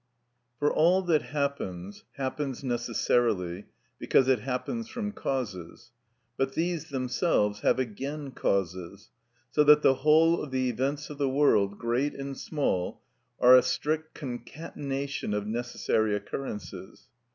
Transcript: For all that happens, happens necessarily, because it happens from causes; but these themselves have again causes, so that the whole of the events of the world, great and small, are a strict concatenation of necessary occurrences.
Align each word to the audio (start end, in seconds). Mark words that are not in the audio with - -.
For 0.57 0.73
all 0.73 1.03
that 1.03 1.21
happens, 1.21 2.05
happens 2.15 2.63
necessarily, 2.63 3.65
because 3.99 4.27
it 4.27 4.39
happens 4.39 4.89
from 4.89 5.11
causes; 5.11 5.91
but 6.37 6.53
these 6.55 6.89
themselves 6.89 7.59
have 7.59 7.77
again 7.77 8.31
causes, 8.31 9.11
so 9.51 9.63
that 9.63 9.83
the 9.83 9.93
whole 10.01 10.41
of 10.41 10.49
the 10.49 10.69
events 10.71 11.11
of 11.11 11.19
the 11.19 11.29
world, 11.29 11.77
great 11.77 12.15
and 12.15 12.35
small, 12.35 12.99
are 13.39 13.55
a 13.55 13.61
strict 13.61 14.15
concatenation 14.15 15.35
of 15.35 15.45
necessary 15.45 16.15
occurrences. 16.15 17.05